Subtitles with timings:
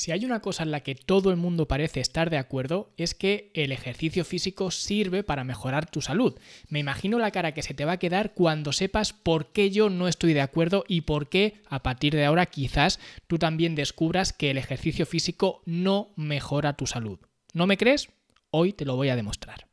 [0.00, 3.14] Si hay una cosa en la que todo el mundo parece estar de acuerdo es
[3.14, 6.38] que el ejercicio físico sirve para mejorar tu salud.
[6.70, 9.90] Me imagino la cara que se te va a quedar cuando sepas por qué yo
[9.90, 14.32] no estoy de acuerdo y por qué a partir de ahora quizás tú también descubras
[14.32, 17.18] que el ejercicio físico no mejora tu salud.
[17.52, 18.08] ¿No me crees?
[18.50, 19.66] Hoy te lo voy a demostrar.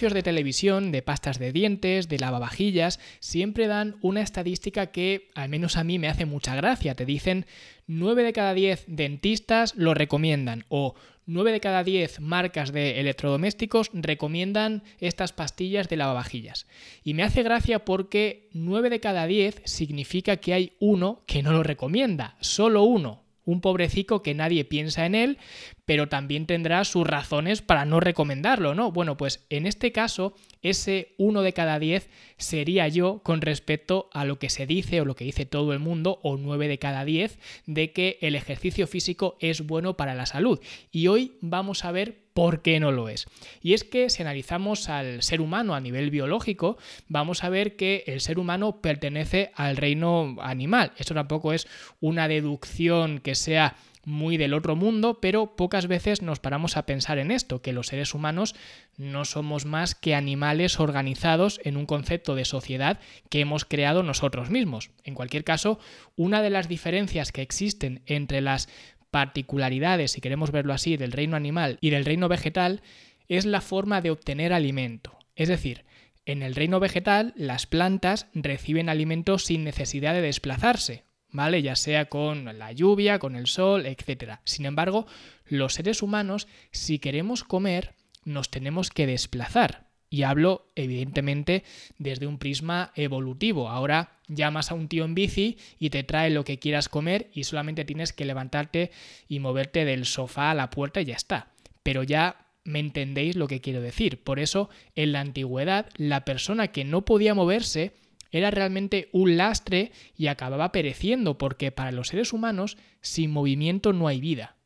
[0.00, 5.76] De televisión, de pastas de dientes, de lavavajillas, siempre dan una estadística que al menos
[5.76, 6.94] a mí me hace mucha gracia.
[6.94, 7.46] Te dicen
[7.88, 10.94] 9 de cada 10 dentistas lo recomiendan o
[11.26, 16.66] 9 de cada 10 marcas de electrodomésticos recomiendan estas pastillas de lavavajillas.
[17.02, 21.52] Y me hace gracia porque 9 de cada 10 significa que hay uno que no
[21.52, 25.38] lo recomienda, solo uno un pobrecico que nadie piensa en él,
[25.86, 28.92] pero también tendrá sus razones para no recomendarlo, ¿no?
[28.92, 34.24] Bueno, pues en este caso, ese uno de cada diez sería yo con respecto a
[34.24, 37.04] lo que se dice o lo que dice todo el mundo, o nueve de cada
[37.04, 40.60] diez, de que el ejercicio físico es bueno para la salud.
[40.90, 43.26] Y hoy vamos a ver por qué no lo es.
[43.62, 48.04] Y es que si analizamos al ser humano a nivel biológico, vamos a ver que
[48.06, 50.92] el ser humano pertenece al reino animal.
[50.98, 51.66] Esto tampoco es
[52.00, 53.76] una deducción que sea
[54.08, 57.88] muy del otro mundo, pero pocas veces nos paramos a pensar en esto, que los
[57.88, 58.56] seres humanos
[58.96, 62.98] no somos más que animales organizados en un concepto de sociedad
[63.28, 64.90] que hemos creado nosotros mismos.
[65.04, 65.78] En cualquier caso,
[66.16, 68.68] una de las diferencias que existen entre las
[69.10, 72.82] particularidades, si queremos verlo así, del reino animal y del reino vegetal
[73.28, 75.18] es la forma de obtener alimento.
[75.36, 75.84] Es decir,
[76.24, 81.62] en el reino vegetal las plantas reciben alimento sin necesidad de desplazarse, ¿vale?
[81.62, 84.38] Ya sea con la lluvia, con el sol, etc.
[84.44, 85.06] Sin embargo,
[85.46, 89.88] los seres humanos, si queremos comer, nos tenemos que desplazar.
[90.10, 91.64] Y hablo, evidentemente,
[91.98, 93.68] desde un prisma evolutivo.
[93.68, 97.44] Ahora llamas a un tío en bici y te trae lo que quieras comer y
[97.44, 98.90] solamente tienes que levantarte
[99.28, 101.52] y moverte del sofá a la puerta y ya está.
[101.82, 104.22] Pero ya me entendéis lo que quiero decir.
[104.22, 107.92] Por eso, en la antigüedad, la persona que no podía moverse
[108.30, 114.08] era realmente un lastre y acababa pereciendo, porque para los seres humanos, sin movimiento no
[114.08, 114.56] hay vida.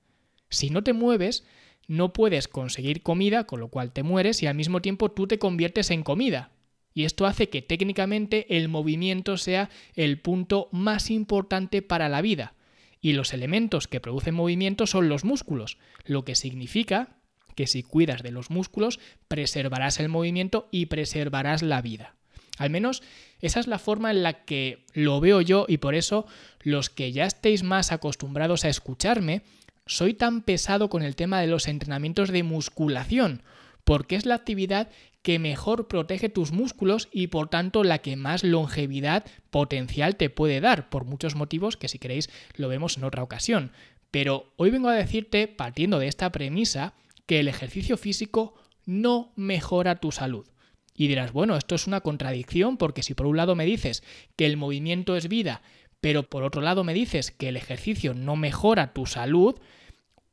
[0.49, 1.47] Si no te mueves,
[1.89, 5.39] no puedes conseguir comida, con lo cual te mueres y al mismo tiempo tú te
[5.39, 6.51] conviertes en comida.
[6.95, 12.55] Y esto hace que técnicamente el movimiento sea el punto más importante para la vida.
[13.01, 17.17] Y los elementos que producen movimiento son los músculos, lo que significa
[17.55, 22.15] que si cuidas de los músculos, preservarás el movimiento y preservarás la vida.
[22.59, 23.03] Al menos
[23.41, 26.27] esa es la forma en la que lo veo yo y por eso
[26.61, 29.43] los que ya estéis más acostumbrados a escucharme,
[29.87, 33.43] soy tan pesado con el tema de los entrenamientos de musculación,
[33.85, 34.91] porque es la actividad
[35.23, 40.61] que mejor protege tus músculos y por tanto la que más longevidad potencial te puede
[40.61, 43.73] dar, por muchos motivos que si queréis lo vemos en otra ocasión.
[44.11, 46.95] Pero hoy vengo a decirte, partiendo de esta premisa,
[47.27, 50.47] que el ejercicio físico no mejora tu salud.
[51.03, 54.05] Y dirás, bueno, esto es una contradicción porque si por un lado me dices
[54.37, 55.61] que el movimiento es vida,
[56.01, 59.57] pero por otro lado me dices que el ejercicio no mejora tu salud,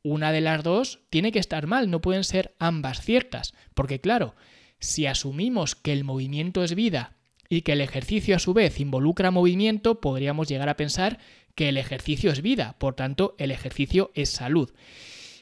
[0.04, 4.36] una de las dos tiene que estar mal, no pueden ser ambas ciertas, porque claro,
[4.78, 7.16] si asumimos que el movimiento es vida
[7.48, 11.18] y que el ejercicio a su vez involucra movimiento, podríamos llegar a pensar
[11.56, 14.72] que el ejercicio es vida, por tanto el ejercicio es salud.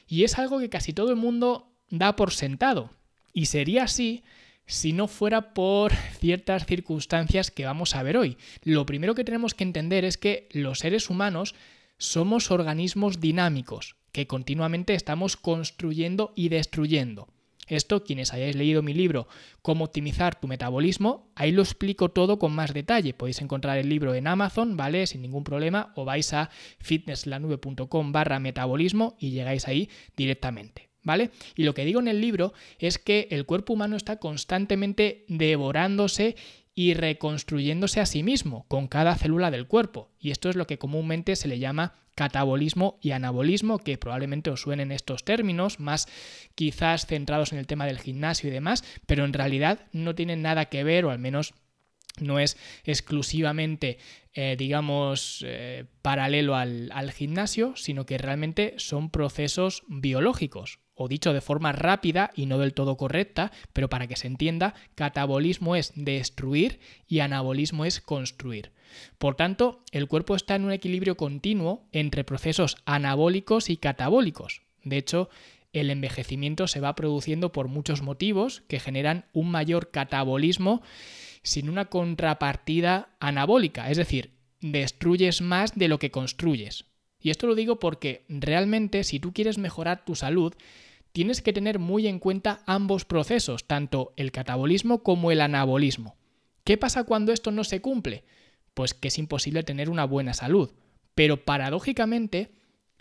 [0.07, 2.89] Y es algo que casi todo el mundo da por sentado,
[3.31, 4.23] y sería así
[4.69, 8.37] si no fuera por ciertas circunstancias que vamos a ver hoy.
[8.63, 11.55] Lo primero que tenemos que entender es que los seres humanos
[11.97, 17.27] somos organismos dinámicos, que continuamente estamos construyendo y destruyendo.
[17.67, 19.27] Esto, quienes hayáis leído mi libro
[19.61, 23.13] Cómo optimizar tu metabolismo, ahí lo explico todo con más detalle.
[23.13, 25.05] Podéis encontrar el libro en Amazon, ¿vale?
[25.07, 30.88] Sin ningún problema, o vais a fitnesslanube.com barra metabolismo y llegáis ahí directamente.
[31.01, 31.31] ¿Vale?
[31.55, 36.35] Y lo que digo en el libro es que el cuerpo humano está constantemente devorándose
[36.75, 40.11] y reconstruyéndose a sí mismo con cada célula del cuerpo.
[40.19, 44.61] Y esto es lo que comúnmente se le llama catabolismo y anabolismo, que probablemente os
[44.61, 46.07] suenen estos términos, más
[46.55, 50.65] quizás centrados en el tema del gimnasio y demás, pero en realidad no tienen nada
[50.65, 51.53] que ver, o al menos
[52.19, 53.97] no es exclusivamente,
[54.33, 60.79] eh, digamos, eh, paralelo al, al gimnasio, sino que realmente son procesos biológicos.
[61.01, 64.73] O dicho de forma rápida y no del todo correcta, pero para que se entienda,
[64.95, 68.73] catabolismo es destruir y anabolismo es construir.
[69.17, 74.61] Por tanto, el cuerpo está en un equilibrio continuo entre procesos anabólicos y catabólicos.
[74.83, 75.29] De hecho,
[75.71, 80.81] el envejecimiento se va produciendo por muchos motivos que generan un mayor catabolismo
[81.43, 86.88] sin una contrapartida anabólica, es decir, destruyes más de lo que construyes.
[87.19, 90.53] Y esto lo digo porque realmente si tú quieres mejorar tu salud,
[91.11, 96.15] tienes que tener muy en cuenta ambos procesos, tanto el catabolismo como el anabolismo.
[96.63, 98.23] ¿Qué pasa cuando esto no se cumple?
[98.73, 100.71] Pues que es imposible tener una buena salud.
[101.15, 102.51] Pero paradójicamente,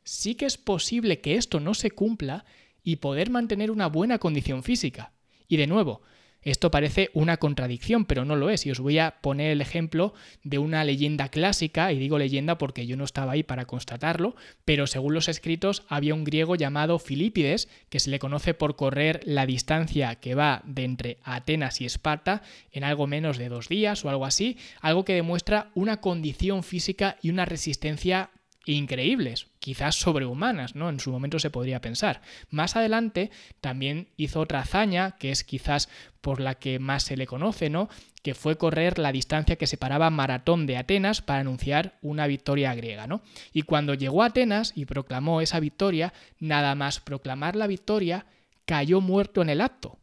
[0.03, 2.45] sí que es posible que esto no se cumpla
[2.83, 5.13] y poder mantener una buena condición física.
[5.47, 6.03] Y de nuevo,
[6.43, 8.65] esto parece una contradicción, pero no lo es.
[8.65, 10.15] Y os voy a poner el ejemplo
[10.45, 14.87] de una leyenda clásica, y digo leyenda porque yo no estaba ahí para constatarlo, pero
[14.87, 19.47] según los escritos había un griego llamado Filipides, que se le conoce por correr la
[19.47, 22.43] distancia que va de entre Atenas y Esparta
[22.73, 27.17] en algo menos de dos días o algo así, algo que demuestra una condición física
[27.21, 28.31] y una resistencia
[28.75, 30.89] increíbles, quizás sobrehumanas, ¿no?
[30.89, 32.21] En su momento se podría pensar.
[32.51, 33.31] Más adelante
[33.61, 35.89] también hizo otra hazaña, que es quizás
[36.21, 37.89] por la que más se le conoce, ¿no?
[38.23, 43.07] Que fue correr la distancia que separaba Maratón de Atenas para anunciar una victoria griega,
[43.07, 43.23] ¿no?
[43.53, 48.27] Y cuando llegó a Atenas y proclamó esa victoria, nada más proclamar la victoria,
[48.67, 49.99] cayó muerto en el acto.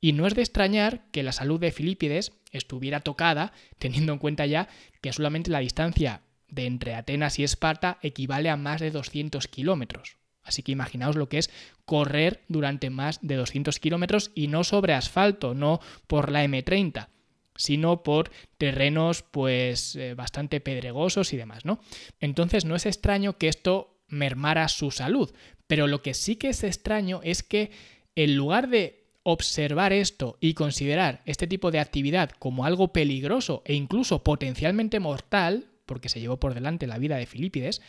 [0.00, 4.46] Y no es de extrañar que la salud de Filipides estuviera tocada, teniendo en cuenta
[4.46, 4.68] ya
[5.00, 10.16] que solamente la distancia de entre Atenas y Esparta equivale a más de 200 kilómetros.
[10.42, 11.50] Así que imaginaos lo que es
[11.84, 17.08] correr durante más de 200 kilómetros y no sobre asfalto, no por la M30,
[17.54, 21.80] sino por terrenos pues eh, bastante pedregosos y demás, ¿no?
[22.18, 25.30] Entonces no es extraño que esto mermara su salud,
[25.66, 27.70] pero lo que sí que es extraño es que
[28.14, 33.74] en lugar de observar esto y considerar este tipo de actividad como algo peligroso e
[33.74, 37.82] incluso potencialmente mortal, porque se llevó por delante la vida de Filipides,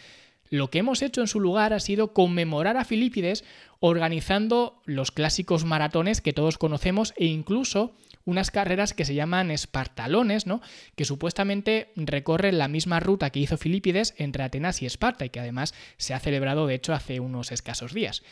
[0.50, 3.44] lo que hemos hecho en su lugar ha sido conmemorar a Filipides
[3.80, 10.48] organizando los clásicos maratones que todos conocemos e incluso unas carreras que se llaman espartalones,
[10.48, 10.62] ¿no?
[10.96, 15.40] que supuestamente recorren la misma ruta que hizo Filipides entre Atenas y Esparta y que
[15.40, 18.24] además se ha celebrado de hecho hace unos escasos días.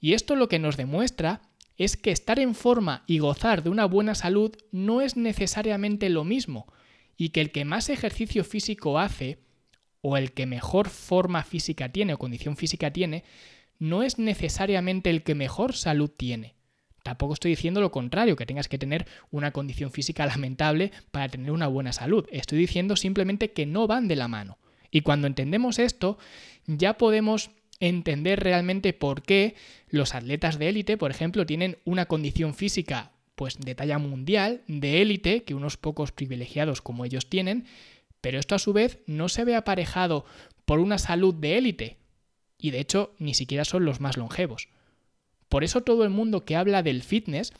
[0.00, 1.42] Y esto lo que nos demuestra
[1.76, 6.24] es que estar en forma y gozar de una buena salud no es necesariamente lo
[6.24, 6.66] mismo
[7.16, 9.38] y que el que más ejercicio físico hace
[10.00, 13.24] o el que mejor forma física tiene o condición física tiene,
[13.78, 16.54] no es necesariamente el que mejor salud tiene.
[17.02, 21.50] Tampoco estoy diciendo lo contrario, que tengas que tener una condición física lamentable para tener
[21.50, 22.26] una buena salud.
[22.30, 24.58] Estoy diciendo simplemente que no van de la mano.
[24.90, 26.18] Y cuando entendemos esto,
[26.66, 27.50] ya podemos
[27.80, 29.54] entender realmente por qué
[29.88, 35.02] los atletas de élite, por ejemplo, tienen una condición física pues de talla mundial, de
[35.02, 37.66] élite, que unos pocos privilegiados como ellos tienen,
[38.20, 40.24] pero esto a su vez no se ve aparejado
[40.64, 41.98] por una salud de élite,
[42.58, 44.68] y de hecho ni siquiera son los más longevos.
[45.48, 47.52] Por eso todo el mundo que habla del fitness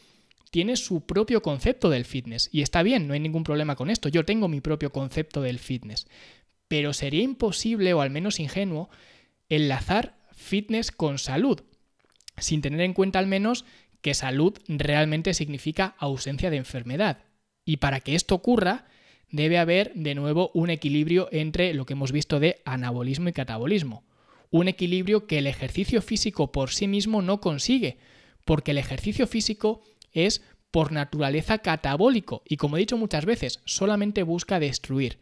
[0.51, 4.09] tiene su propio concepto del fitness, y está bien, no hay ningún problema con esto,
[4.09, 6.07] yo tengo mi propio concepto del fitness,
[6.69, 8.89] pero sería imposible, o al menos ingenuo,
[9.49, 11.61] enlazar fitness con salud,
[12.39, 13.65] sin tener en cuenta al menos
[14.05, 17.25] que salud realmente significa ausencia de enfermedad.
[17.65, 18.85] Y para que esto ocurra,
[19.31, 24.05] debe haber de nuevo un equilibrio entre lo que hemos visto de anabolismo y catabolismo.
[24.51, 27.97] Un equilibrio que el ejercicio físico por sí mismo no consigue,
[28.45, 29.81] porque el ejercicio físico
[30.13, 35.19] es por naturaleza catabólico y como he dicho muchas veces, solamente busca destruir.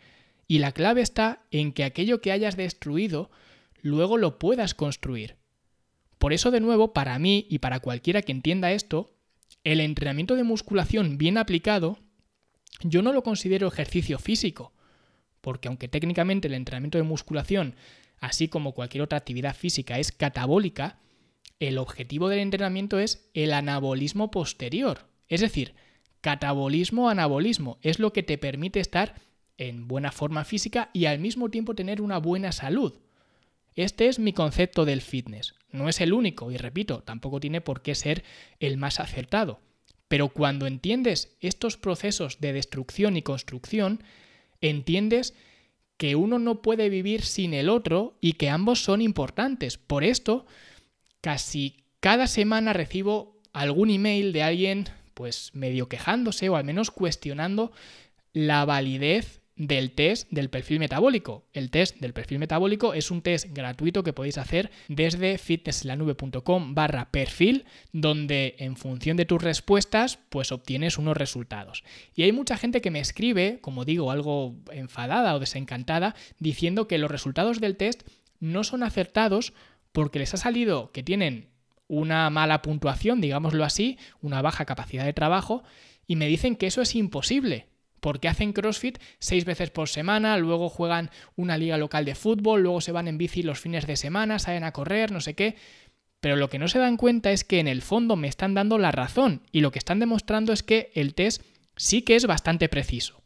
[0.48, 3.30] Y la clave está en que aquello que hayas destruido
[3.80, 5.36] luego lo puedas construir.
[6.22, 9.10] Por eso, de nuevo, para mí y para cualquiera que entienda esto,
[9.64, 11.98] el entrenamiento de musculación bien aplicado,
[12.84, 14.72] yo no lo considero ejercicio físico,
[15.40, 17.74] porque aunque técnicamente el entrenamiento de musculación,
[18.20, 21.00] así como cualquier otra actividad física, es catabólica,
[21.58, 25.08] el objetivo del entrenamiento es el anabolismo posterior.
[25.26, 25.74] Es decir,
[26.20, 29.16] catabolismo-anabolismo es lo que te permite estar
[29.58, 33.00] en buena forma física y al mismo tiempo tener una buena salud.
[33.74, 35.56] Este es mi concepto del fitness.
[35.72, 38.24] No es el único y repito, tampoco tiene por qué ser
[38.60, 39.60] el más acertado.
[40.08, 44.02] Pero cuando entiendes estos procesos de destrucción y construcción,
[44.60, 45.34] entiendes
[45.96, 49.78] que uno no puede vivir sin el otro y que ambos son importantes.
[49.78, 50.46] Por esto,
[51.20, 57.72] casi cada semana recibo algún email de alguien pues medio quejándose o al menos cuestionando
[58.32, 61.44] la validez del test del perfil metabólico.
[61.52, 67.10] El test del perfil metabólico es un test gratuito que podéis hacer desde fitnesslaNube.com barra
[67.10, 71.84] perfil, donde en función de tus respuestas, pues obtienes unos resultados.
[72.14, 76.98] Y hay mucha gente que me escribe, como digo, algo enfadada o desencantada, diciendo que
[76.98, 78.02] los resultados del test
[78.40, 79.52] no son acertados
[79.92, 81.50] porque les ha salido que tienen
[81.88, 85.62] una mala puntuación, digámoslo así, una baja capacidad de trabajo,
[86.06, 87.68] y me dicen que eso es imposible,
[88.02, 92.80] porque hacen CrossFit seis veces por semana, luego juegan una liga local de fútbol, luego
[92.80, 95.54] se van en bici los fines de semana, salen a correr, no sé qué.
[96.20, 98.76] Pero lo que no se dan cuenta es que en el fondo me están dando
[98.76, 101.42] la razón y lo que están demostrando es que el test
[101.76, 103.22] sí que es bastante preciso.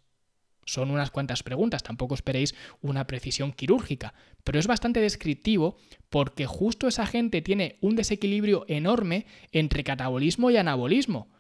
[0.67, 4.13] Son unas cuantas preguntas, tampoco esperéis una precisión quirúrgica,
[4.45, 5.79] pero es bastante descriptivo
[6.11, 11.31] porque justo esa gente tiene un desequilibrio enorme entre catabolismo y anabolismo.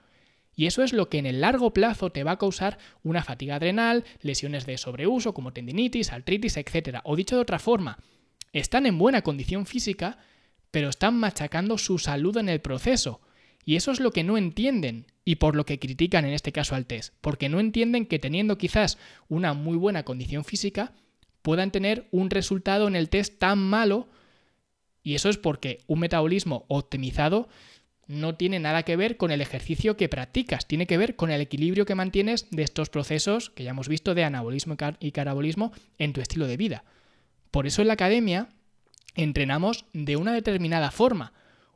[0.56, 3.56] Y eso es lo que en el largo plazo te va a causar una fatiga
[3.56, 7.00] adrenal, lesiones de sobreuso como tendinitis, artritis, etc.
[7.04, 7.98] O dicho de otra forma,
[8.54, 10.18] están en buena condición física,
[10.70, 13.20] pero están machacando su salud en el proceso.
[13.66, 16.74] Y eso es lo que no entienden y por lo que critican en este caso
[16.74, 18.96] al test, porque no entienden que teniendo quizás
[19.28, 20.94] una muy buena condición física,
[21.42, 24.08] puedan tener un resultado en el test tan malo
[25.02, 27.48] y eso es porque un metabolismo optimizado
[28.06, 31.40] no tiene nada que ver con el ejercicio que practicas, tiene que ver con el
[31.40, 36.12] equilibrio que mantienes de estos procesos que ya hemos visto de anabolismo y carabolismo en
[36.12, 36.84] tu estilo de vida.
[37.50, 38.48] Por eso en la academia
[39.14, 41.32] entrenamos de una determinada forma,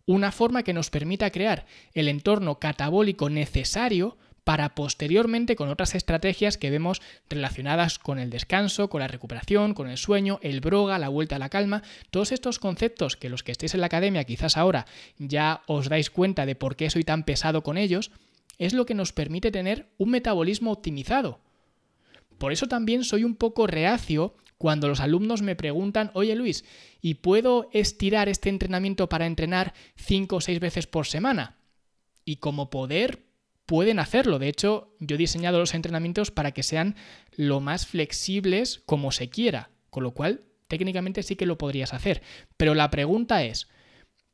[0.06, 6.58] una forma que nos permita crear el entorno catabólico necesario para posteriormente con otras estrategias
[6.58, 11.08] que vemos relacionadas con el descanso, con la recuperación, con el sueño, el broga, la
[11.08, 14.56] vuelta a la calma, todos estos conceptos que los que estéis en la academia quizás
[14.56, 14.86] ahora
[15.18, 18.10] ya os dais cuenta de por qué soy tan pesado con ellos,
[18.58, 21.40] es lo que nos permite tener un metabolismo optimizado.
[22.38, 26.64] Por eso también soy un poco reacio cuando los alumnos me preguntan, oye Luis,
[27.00, 31.56] ¿y puedo estirar este entrenamiento para entrenar 5 o 6 veces por semana?
[32.26, 33.29] Y como poder
[33.70, 34.40] pueden hacerlo.
[34.40, 36.96] De hecho, yo he diseñado los entrenamientos para que sean
[37.36, 42.20] lo más flexibles como se quiera, con lo cual técnicamente sí que lo podrías hacer.
[42.56, 43.68] Pero la pregunta es,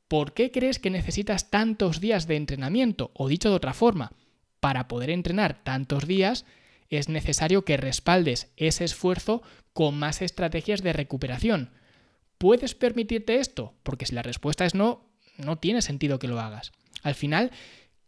[0.08, 3.10] ¿por qué crees que necesitas tantos días de entrenamiento?
[3.12, 4.12] O dicho de otra forma,
[4.58, 6.46] para poder entrenar tantos días
[6.88, 9.42] es necesario que respaldes ese esfuerzo
[9.74, 11.72] con más estrategias de recuperación.
[12.38, 13.74] ¿Puedes permitirte esto?
[13.82, 16.72] Porque si la respuesta es no, no tiene sentido que lo hagas.
[17.02, 17.50] Al final,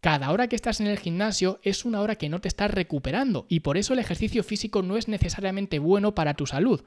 [0.01, 3.45] cada hora que estás en el gimnasio es una hora que no te estás recuperando
[3.49, 6.83] y por eso el ejercicio físico no es necesariamente bueno para tu salud.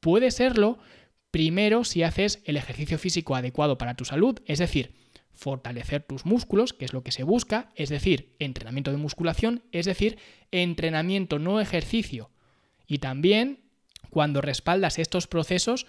[0.00, 0.78] Puede serlo
[1.30, 4.94] primero si haces el ejercicio físico adecuado para tu salud, es decir,
[5.32, 9.86] fortalecer tus músculos, que es lo que se busca, es decir, entrenamiento de musculación, es
[9.86, 10.18] decir,
[10.52, 12.30] entrenamiento no ejercicio.
[12.86, 13.64] Y también
[14.10, 15.86] cuando respaldas estos procesos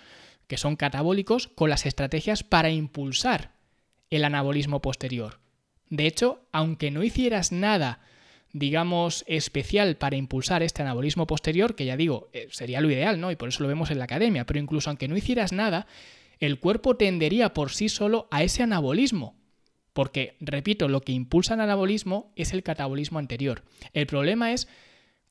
[0.47, 3.53] que son catabólicos con las estrategias para impulsar
[4.09, 5.44] el anabolismo posterior.
[5.89, 8.01] De hecho, aunque no hicieras nada,
[8.53, 13.31] digamos, especial para impulsar este anabolismo posterior, que ya digo, eh, sería lo ideal, ¿no?
[13.31, 15.87] Y por eso lo vemos en la academia, pero incluso aunque no hicieras nada,
[16.39, 19.35] el cuerpo tendería por sí solo a ese anabolismo.
[19.93, 23.63] Porque, repito, lo que impulsa el anabolismo es el catabolismo anterior.
[23.93, 24.67] El problema es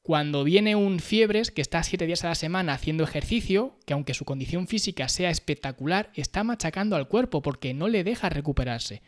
[0.02, 4.12] cuando viene un fiebres que está siete días a la semana haciendo ejercicio, que aunque
[4.12, 9.00] su condición física sea espectacular, está machacando al cuerpo porque no le deja recuperarse.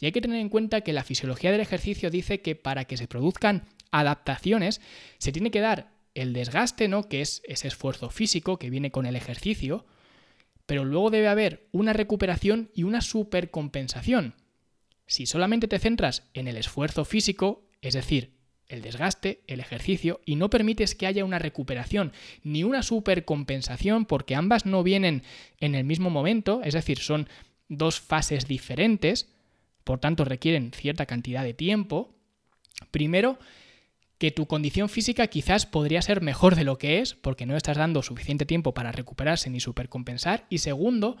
[0.00, 2.96] Y hay que tener en cuenta que la fisiología del ejercicio dice que para que
[2.96, 4.80] se produzcan adaptaciones
[5.18, 7.08] se tiene que dar el desgaste, ¿no?
[7.08, 9.86] que es ese esfuerzo físico que viene con el ejercicio,
[10.66, 14.34] pero luego debe haber una recuperación y una supercompensación.
[15.06, 18.38] Si solamente te centras en el esfuerzo físico, es decir,
[18.68, 22.12] el desgaste, el ejercicio, y no permites que haya una recuperación
[22.44, 25.24] ni una supercompensación, porque ambas no vienen
[25.58, 27.28] en el mismo momento, es decir, son
[27.68, 29.28] dos fases diferentes,
[29.84, 32.14] por tanto requieren cierta cantidad de tiempo,
[32.90, 33.38] primero,
[34.18, 37.78] que tu condición física quizás podría ser mejor de lo que es, porque no estás
[37.78, 41.16] dando suficiente tiempo para recuperarse ni supercompensar, y segundo,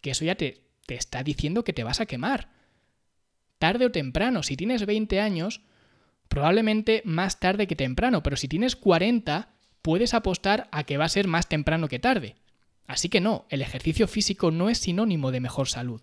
[0.00, 2.48] que eso ya te, te está diciendo que te vas a quemar.
[3.58, 5.60] Tarde o temprano, si tienes 20 años,
[6.28, 9.50] probablemente más tarde que temprano, pero si tienes 40,
[9.82, 12.36] puedes apostar a que va a ser más temprano que tarde.
[12.86, 16.00] Así que no, el ejercicio físico no es sinónimo de mejor salud.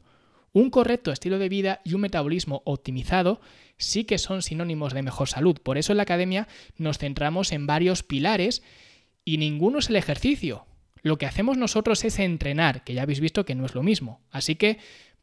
[0.54, 3.40] Un correcto estilo de vida y un metabolismo optimizado
[3.78, 5.58] sí que son sinónimos de mejor salud.
[5.62, 8.62] Por eso en la academia nos centramos en varios pilares
[9.24, 10.66] y ninguno es el ejercicio.
[11.04, 14.22] Lo que hacemos nosotros es entrenar, que ya habéis visto que no es lo mismo.
[14.30, 14.78] Así que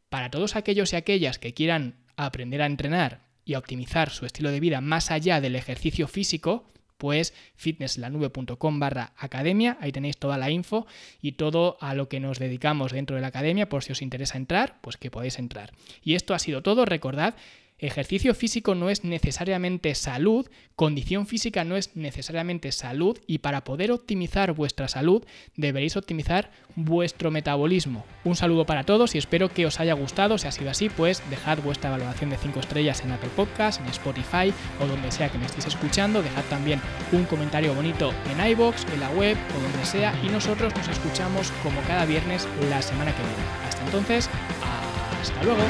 [0.09, 4.51] para todos aquellos y aquellas que quieran aprender a entrenar y a optimizar su estilo
[4.51, 6.67] de vida más allá del ejercicio físico,
[6.99, 10.85] pues fitnesslanube.com barra academia, ahí tenéis toda la info
[11.21, 14.37] y todo a lo que nos dedicamos dentro de la academia, por si os interesa
[14.37, 15.71] entrar, pues que podéis entrar.
[16.03, 17.33] Y esto ha sido todo, recordad
[17.79, 23.91] Ejercicio físico no es necesariamente salud, condición física no es necesariamente salud y para poder
[23.91, 25.23] optimizar vuestra salud
[25.55, 28.05] deberéis optimizar vuestro metabolismo.
[28.25, 30.37] Un saludo para todos y espero que os haya gustado.
[30.37, 33.89] Si ha sido así, pues dejad vuestra valoración de 5 estrellas en Apple Podcasts, en
[33.89, 36.21] Spotify o donde sea que me estéis escuchando.
[36.21, 36.81] Dejad también
[37.13, 41.51] un comentario bonito en iBox, en la web o donde sea y nosotros nos escuchamos
[41.63, 43.43] como cada viernes la semana que viene.
[43.67, 44.29] Hasta entonces,
[45.21, 45.61] hasta luego.